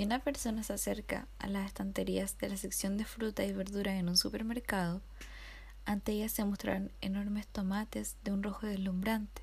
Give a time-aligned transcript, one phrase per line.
[0.00, 3.98] Si una persona se acerca a las estanterías de la sección de fruta y verdura
[3.98, 5.02] en un supermercado,
[5.84, 9.42] ante ellas se mostrarán enormes tomates de un rojo deslumbrante,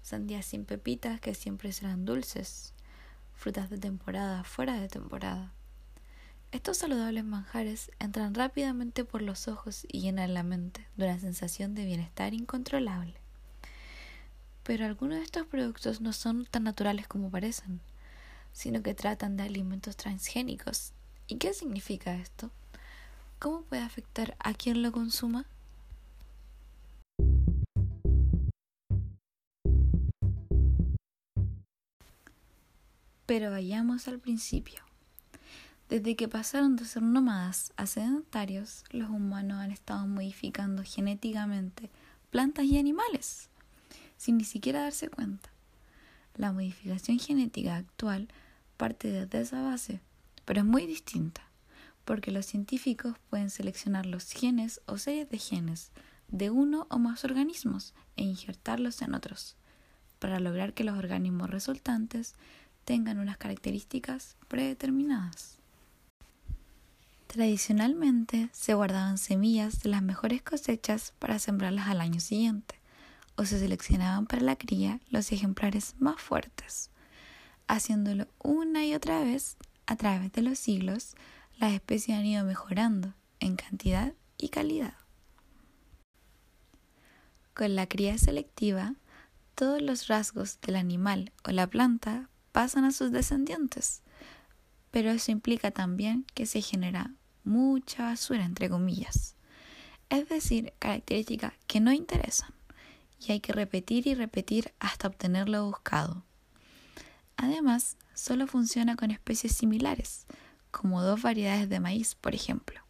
[0.00, 2.72] sandías sin pepitas que siempre serán dulces,
[3.34, 5.52] frutas de temporada fuera de temporada.
[6.50, 11.74] Estos saludables manjares entran rápidamente por los ojos y llenan la mente de una sensación
[11.74, 13.16] de bienestar incontrolable.
[14.62, 17.82] Pero algunos de estos productos no son tan naturales como parecen,
[18.52, 20.92] sino que tratan de alimentos transgénicos.
[21.26, 22.50] ¿Y qué significa esto?
[23.38, 25.46] ¿Cómo puede afectar a quien lo consuma?
[33.26, 34.82] Pero vayamos al principio.
[35.88, 41.90] Desde que pasaron de ser nómadas a sedentarios, los humanos han estado modificando genéticamente
[42.30, 43.48] plantas y animales,
[44.16, 45.50] sin ni siquiera darse cuenta.
[46.36, 48.28] La modificación genética actual
[48.76, 50.00] parte desde esa base,
[50.44, 51.42] pero es muy distinta,
[52.04, 55.92] porque los científicos pueden seleccionar los genes o series de genes
[56.28, 59.56] de uno o más organismos e injertarlos en otros,
[60.18, 62.34] para lograr que los organismos resultantes
[62.84, 65.58] tengan unas características predeterminadas.
[67.26, 72.79] Tradicionalmente se guardaban semillas de las mejores cosechas para sembrarlas al año siguiente,
[73.40, 76.90] o se seleccionaban para la cría los ejemplares más fuertes.
[77.68, 81.14] Haciéndolo una y otra vez, a través de los siglos,
[81.56, 84.92] las especies han ido mejorando en cantidad y calidad.
[87.54, 88.96] Con la cría selectiva,
[89.54, 94.02] todos los rasgos del animal o la planta pasan a sus descendientes.
[94.90, 99.34] Pero eso implica también que se genera mucha basura, entre comillas.
[100.10, 102.59] Es decir, características que no interesan
[103.20, 106.24] y hay que repetir y repetir hasta obtener lo buscado.
[107.36, 110.26] Además, solo funciona con especies similares,
[110.70, 112.80] como dos variedades de maíz, por ejemplo.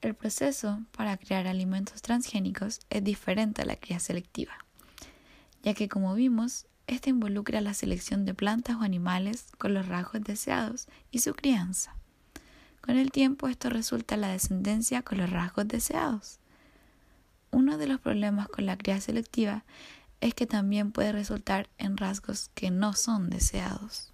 [0.00, 4.52] El proceso para crear alimentos transgénicos es diferente a la cría selectiva,
[5.62, 10.22] ya que como vimos, esta involucra la selección de plantas o animales con los rasgos
[10.22, 11.94] deseados y su crianza.
[12.80, 16.39] Con el tiempo esto resulta la descendencia con los rasgos deseados.
[17.52, 19.64] Uno de los problemas con la cría selectiva
[20.20, 24.12] es que también puede resultar en rasgos que no son deseados.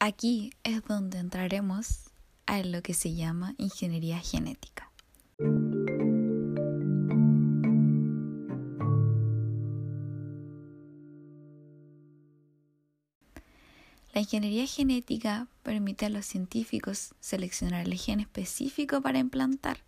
[0.00, 2.10] Aquí es donde entraremos
[2.46, 4.90] a lo que se llama ingeniería genética.
[14.16, 19.78] La ingeniería genética permite a los científicos seleccionar el gen específico para implantar,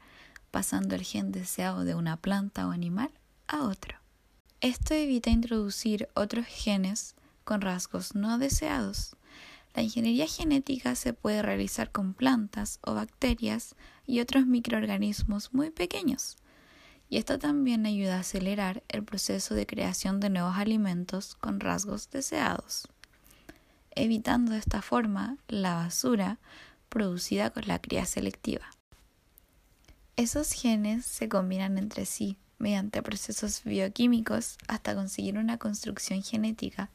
[0.50, 3.10] pasando el gen deseado de una planta o animal
[3.46, 3.98] a otro.
[4.60, 7.14] Esto evita introducir otros genes
[7.44, 9.16] con rasgos no deseados.
[9.74, 13.76] La ingeniería genética se puede realizar con plantas o bacterias
[14.06, 16.36] y otros microorganismos muy pequeños.
[17.08, 22.10] Y esto también ayuda a acelerar el proceso de creación de nuevos alimentos con rasgos
[22.10, 22.88] deseados
[23.98, 26.38] evitando de esta forma la basura
[26.88, 28.70] producida con la cría selectiva.
[30.18, 36.90] Esos genes se combinan entre sí mediante procesos bioquímicos hasta conseguir una construcción genética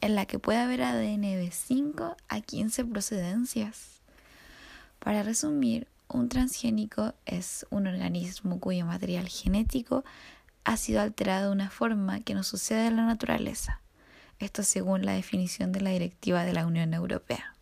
[0.00, 4.00] en la que puede haber ADN de 5 a 15 procedencias.
[4.98, 10.04] Para resumir, un transgénico es un organismo cuyo material genético
[10.64, 13.80] ha sido alterado de una forma que no sucede en la naturaleza
[14.40, 17.54] esto según la definición de la directiva de la Unión Europea.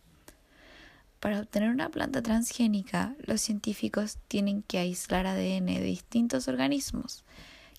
[1.27, 7.25] Para obtener una planta transgénica, los científicos tienen que aislar ADN de distintos organismos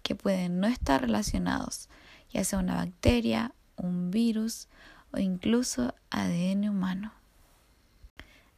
[0.03, 1.89] que pueden no estar relacionados,
[2.31, 4.69] ya sea una bacteria, un virus
[5.13, 7.15] o incluso ADN humano.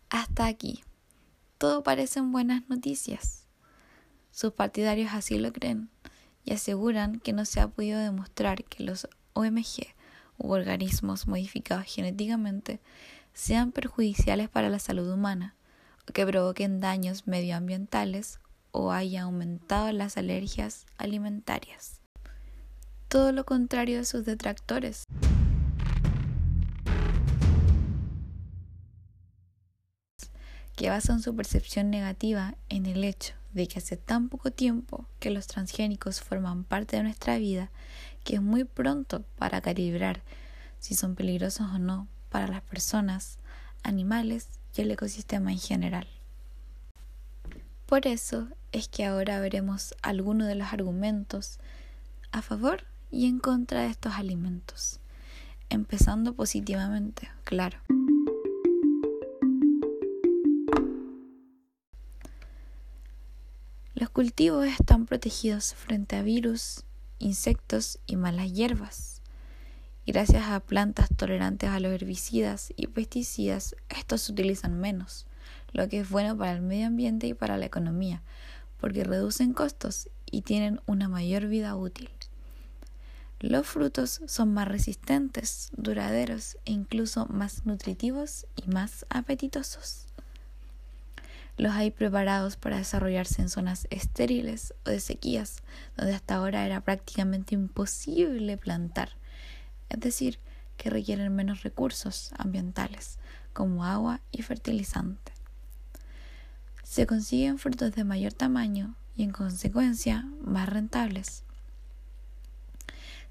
[0.09, 0.83] Hasta aquí,
[1.57, 3.47] todo parecen buenas noticias.
[4.33, 5.89] Sus partidarios así lo creen
[6.45, 9.95] y aseguran que no se ha podido demostrar que los OMG
[10.37, 12.81] u organismos modificados genéticamente
[13.33, 15.55] sean perjudiciales para la salud humana
[16.13, 18.41] que provoquen daños medioambientales
[18.73, 22.01] o haya aumentado las alergias alimentarias.
[23.09, 25.05] Todo lo contrario de sus detractores.
[30.77, 35.29] que basan su percepción negativa en el hecho de que hace tan poco tiempo que
[35.29, 37.71] los transgénicos forman parte de nuestra vida
[38.25, 40.23] que es muy pronto para calibrar
[40.79, 43.39] si son peligrosos o no para las personas,
[43.83, 46.09] animales y el ecosistema en general.
[47.87, 51.59] Por eso es que ahora veremos algunos de los argumentos
[52.33, 55.01] a favor y en contra de estos alimentos,
[55.69, 57.79] empezando positivamente, claro.
[63.95, 66.85] Los cultivos están protegidos frente a virus,
[67.19, 69.20] insectos y malas hierbas.
[70.13, 75.25] Gracias a plantas tolerantes a los herbicidas y pesticidas, estos se utilizan menos,
[75.73, 78.21] lo que es bueno para el medio ambiente y para la economía,
[78.81, 82.11] porque reducen costos y tienen una mayor vida útil.
[83.39, 90.07] Los frutos son más resistentes, duraderos e incluso más nutritivos y más apetitosos.
[91.57, 95.63] Los hay preparados para desarrollarse en zonas estériles o de sequías,
[95.97, 99.20] donde hasta ahora era prácticamente imposible plantar,
[99.91, 100.39] es decir,
[100.77, 103.19] que requieren menos recursos ambientales,
[103.53, 105.33] como agua y fertilizante.
[106.83, 111.45] Se consiguen frutos de mayor tamaño y en consecuencia más rentables.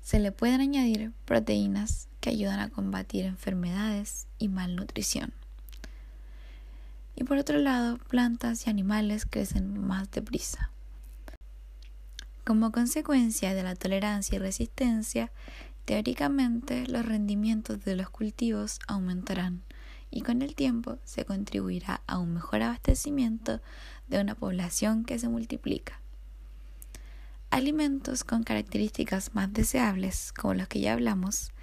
[0.02, 5.34] Se le pueden añadir proteínas que ayudan a combatir enfermedades y malnutrición.
[7.16, 10.72] Y por otro lado, plantas y animales crecen más deprisa.
[12.46, 15.32] Como consecuencia de la tolerancia y resistencia,
[15.90, 19.64] teóricamente los rendimientos de los cultivos aumentarán
[20.12, 23.60] y con el tiempo se contribuirá a un mejor abastecimiento
[24.08, 26.00] de una población que se multiplica.
[27.50, 31.54] Alimentos con características más deseables, como los que ya hablamos,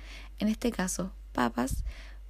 [0.41, 1.85] en este caso papas,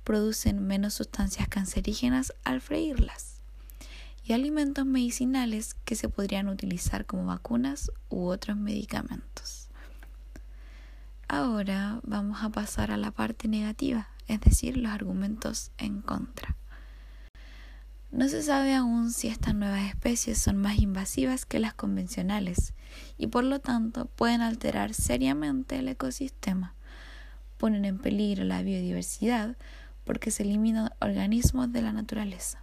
[0.04, 3.40] producen menos sustancias cancerígenas al freírlas.
[4.22, 9.65] Y alimentos medicinales que se podrían utilizar como vacunas u otros medicamentos.
[11.28, 16.56] Ahora vamos a pasar a la parte negativa, es decir, los argumentos en contra.
[18.12, 22.75] No se sabe aún si estas nuevas especies son más invasivas que las convencionales
[23.19, 26.75] y por lo tanto pueden alterar seriamente el ecosistema.
[27.58, 29.56] Ponen en peligro la biodiversidad
[30.05, 32.62] porque se eliminan organismos de la naturaleza.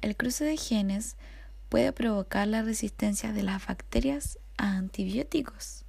[0.00, 1.16] El cruce de genes
[1.68, 5.85] puede provocar la resistencia de las bacterias a antibióticos.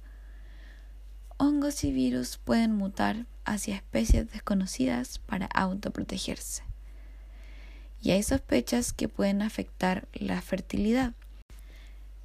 [1.38, 6.68] Hongos y virus pueden mutar hacia especies desconocidas para autoprotegerse
[8.00, 11.14] y hay sospechas que pueden afectar la fertilidad,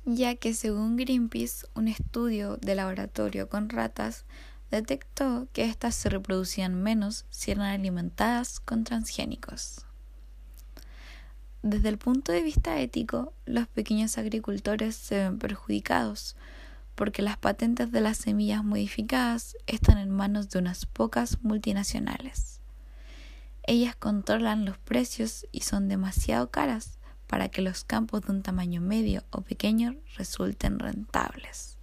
[0.05, 4.25] ya que según Greenpeace, un estudio de laboratorio con ratas
[4.69, 9.85] detectó que éstas se reproducían menos si eran alimentadas con transgénicos.
[11.61, 16.35] Desde el punto de vista ético, los pequeños agricultores se ven perjudicados,
[16.95, 22.61] porque las patentes de las semillas modificadas están en manos de unas pocas multinacionales.
[23.65, 28.81] Ellas controlan los precios y son demasiado caras para que los campos de un tamaño
[28.81, 31.77] medio o pequeño resulten rentables.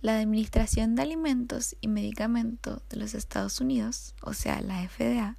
[0.00, 5.36] La Administración de Alimentos y Medicamentos de los Estados Unidos, o sea, la FDA,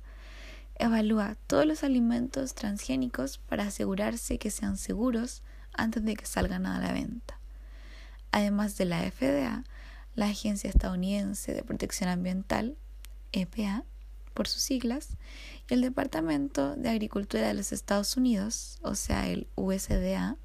[0.76, 5.44] evalúa todos los alimentos transgénicos para asegurarse que sean seguros
[5.74, 7.39] antes de que salgan a la venta.
[8.32, 9.64] Además de la FDA,
[10.16, 12.76] la Agencia Estadounidense de Protección Ambiental,
[13.32, 13.84] EPA,
[14.34, 15.10] por sus siglas,
[15.70, 20.38] y el Departamento de Agricultura de los Estados Unidos, o sea, el USDA,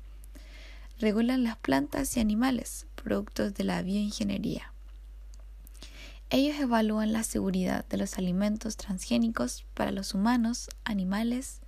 [0.98, 4.72] regulan las plantas y animales, productos de la bioingeniería.
[6.30, 11.60] Ellos evalúan la seguridad de los alimentos transgénicos para los humanos, animales,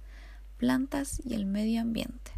[0.56, 2.32] plantas y el medio ambiente.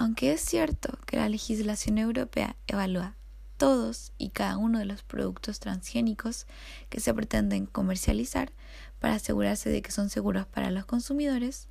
[0.00, 3.16] Aunque es cierto que la legislación europea evalúa
[3.58, 6.46] todos y cada uno de los productos transgénicos
[6.88, 8.50] que se pretenden comercializar
[8.98, 11.68] para asegurarse de que son seguros para los consumidores,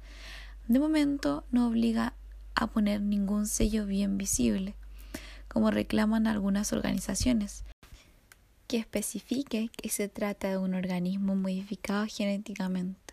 [0.68, 2.14] de momento no obliga
[2.54, 4.76] a poner ningún sello bien visible,
[5.48, 7.64] como reclaman algunas organizaciones,
[8.68, 13.09] que especifique que se trata de un organismo modificado genéticamente.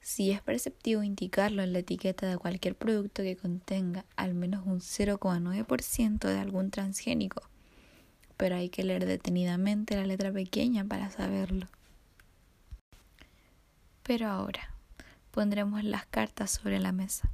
[0.00, 4.80] Si es perceptivo indicarlo en la etiqueta de cualquier producto que contenga al menos un
[4.80, 7.42] 0,9% de algún transgénico,
[8.36, 11.66] pero hay que leer detenidamente la letra pequeña para saberlo.
[14.02, 14.74] Pero ahora
[15.30, 17.30] pondremos las cartas sobre la mesa.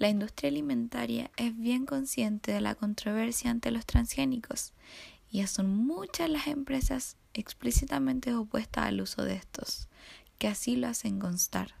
[0.00, 4.72] La industria alimentaria es bien consciente de la controversia ante los transgénicos
[5.30, 9.88] y son muchas las empresas explícitamente opuestas al uso de estos,
[10.38, 11.74] que así lo hacen constar.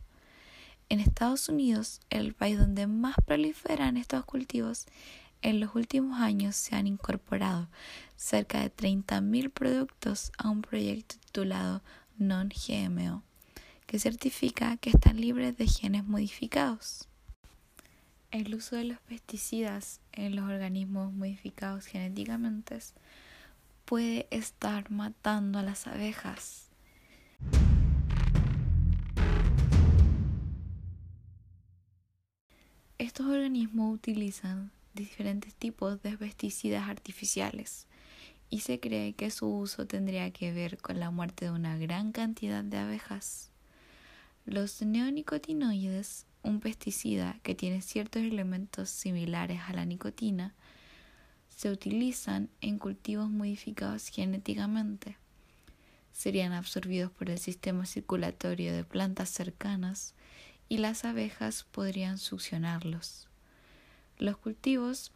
[0.90, 4.84] En Estados Unidos, el país donde más proliferan estos cultivos,
[5.40, 7.70] en los últimos años se han incorporado
[8.16, 11.82] cerca de 30.000 productos a un proyecto titulado
[12.18, 13.22] Non-GMO,
[13.86, 17.09] que certifica que están libres de genes modificados.
[18.30, 22.78] El uso de los pesticidas en los organismos modificados genéticamente
[23.84, 26.70] puede estar matando a las abejas
[33.00, 37.86] Estos organismos utilizan diferentes tipos de pesticidas artificiales
[38.50, 42.12] y se cree que su uso tendría que ver con la muerte de una gran
[42.12, 43.50] cantidad de abejas.
[44.44, 50.54] Los neonicotinoides, un pesticida que tiene ciertos elementos similares a la nicotina,
[51.48, 55.16] se utilizan en cultivos modificados genéticamente.
[56.12, 60.14] Serían absorbidos por el sistema circulatorio de plantas cercanas
[60.68, 63.28] y las abejas podrían succionarlos.
[64.18, 65.12] Los cultivos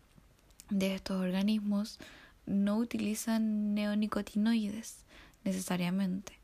[0.71, 1.99] de estos organismos
[2.47, 5.05] no utilizan neonicotinoides
[5.45, 6.35] necesariamente,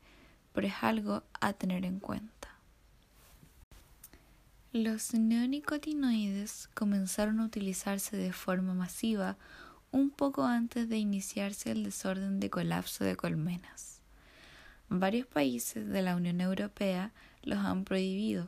[0.53, 2.40] pero es algo a tener en cuenta.
[4.73, 9.35] Los neonicotinoides comenzaron a utilizarse de forma masiva
[9.91, 13.99] un poco antes de iniciarse el desorden de colapso de colmenas.
[14.87, 17.11] Varios países de la Unión Europea
[17.43, 18.47] los han prohibido,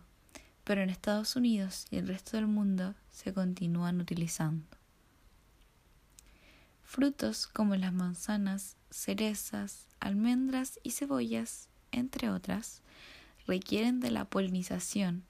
[0.64, 4.66] pero en Estados Unidos y el resto del mundo se continúan utilizando.
[6.84, 12.82] Frutos como las manzanas, cerezas, almendras y cebollas, entre otras,
[13.46, 15.26] requieren de la polinización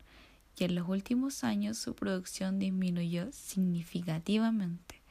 [0.58, 5.02] y en los últimos años su producción disminuyó significativamente.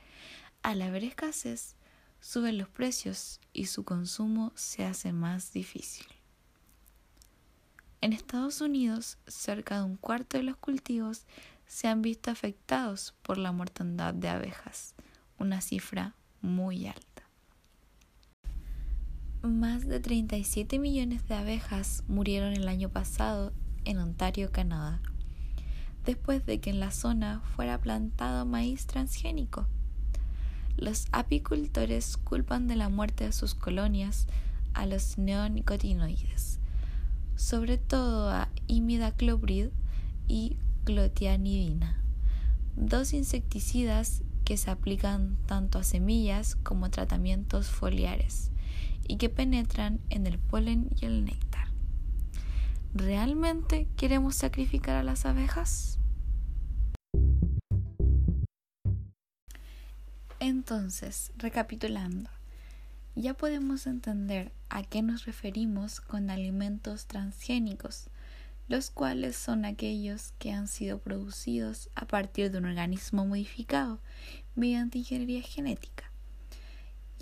[0.63, 1.75] Al haber escasez,
[2.21, 6.07] suben los precios y su consumo se hace más difícil.
[8.01, 11.25] En Estados Unidos, cerca de un cuarto de los cultivos
[11.67, 14.95] se han visto afectados por la mortandad de abejas,
[15.39, 17.23] una cifra muy alta.
[19.43, 23.53] Más de 37 millones de abejas murieron el año pasado
[23.85, 25.01] en Ontario, Canadá,
[26.05, 29.67] después de que en la zona fuera plantado maíz transgénico.
[30.77, 34.27] Los apicultores culpan de la muerte de sus colonias
[34.75, 36.59] a los neonicotinoides,
[37.37, 39.69] sobre todo a imidacloprid
[40.29, 42.03] y clotianidina,
[42.77, 48.51] dos insecticidas que se aplican tanto a semillas como a tratamientos foliares
[49.07, 51.72] y que penetran en el polen y el néctar.
[52.95, 55.99] ¿Realmente queremos sacrificar a las abejas?
[60.41, 62.29] Entonces, recapitulando,
[63.15, 68.11] ya podemos entender a qué nos referimos con alimentos transgénicos
[68.69, 74.01] los cuales son aquellos que han sido producidos a partir de un organismo modificado
[74.55, 76.12] mediante ingeniería genética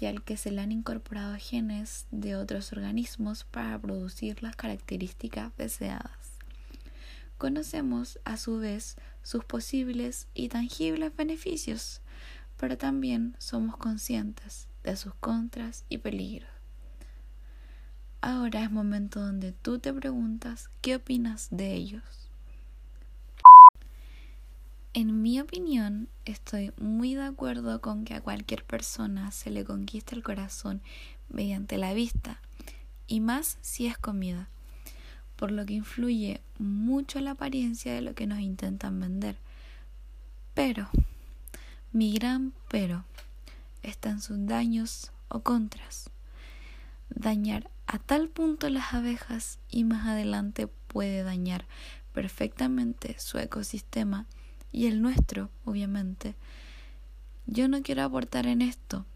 [0.01, 5.55] y al que se le han incorporado genes de otros organismos para producir las características
[5.57, 6.39] deseadas.
[7.37, 12.01] Conocemos a su vez sus posibles y tangibles beneficios,
[12.57, 16.51] pero también somos conscientes de sus contras y peligros.
[18.23, 22.30] Ahora es momento donde tú te preguntas qué opinas de ellos.
[24.93, 30.17] En mi opinión, estoy muy de acuerdo con que a cualquier persona se le conquiste
[30.17, 30.83] el corazón
[31.29, 32.41] mediante la vista,
[33.07, 34.49] y más si es comida,
[35.37, 39.37] por lo que influye mucho la apariencia de lo que nos intentan vender.
[40.55, 40.91] Pero,
[41.93, 43.05] mi gran pero,
[43.85, 46.11] está en sus daños o contras.
[47.11, 51.65] Dañar a tal punto las abejas y más adelante puede dañar
[52.13, 54.27] perfectamente su ecosistema
[54.73, 56.35] y el nuestro, obviamente.
[57.47, 59.07] Yo no quiero aportar en esto.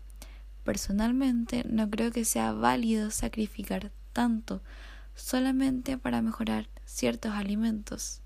[0.64, 4.62] Personalmente no creo que sea válido sacrificar tanto
[5.14, 8.20] solamente para mejorar ciertos alimentos.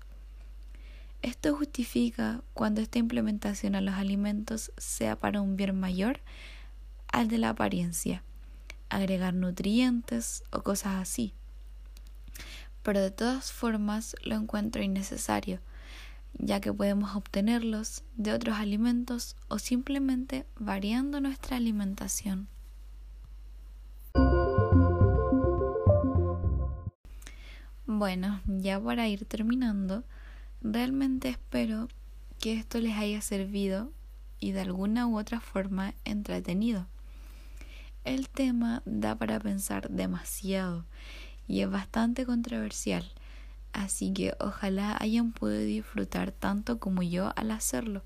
[1.21, 6.21] Esto justifica cuando esta implementación a los alimentos sea para un bien mayor
[7.11, 8.23] al de la apariencia
[8.89, 11.33] agregar nutrientes o cosas así.
[12.83, 15.59] Pero de todas formas lo encuentro innecesario,
[16.37, 22.47] ya que podemos obtenerlos de otros alimentos o simplemente variando nuestra alimentación.
[27.85, 30.03] Bueno, ya para ir terminando,
[30.61, 31.87] realmente espero
[32.39, 33.91] que esto les haya servido
[34.39, 36.87] y de alguna u otra forma entretenido.
[38.05, 40.85] El tema da para pensar demasiado
[41.47, 43.11] y es bastante controversial,
[43.73, 48.03] así que ojalá hayan podido disfrutar tanto como yo al hacerlo.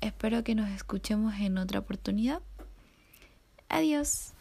[0.00, 2.40] Espero que nos escuchemos en otra oportunidad.
[3.68, 4.32] Adiós.